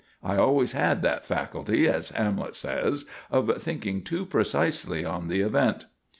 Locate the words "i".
0.23-0.35